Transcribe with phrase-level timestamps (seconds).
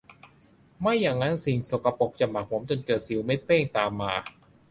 [0.79, 4.13] ไม่อย่างนั้นสิ่งสกปรกจะหมักหมมจนเกิดสิวเม็ดเป้งตามมา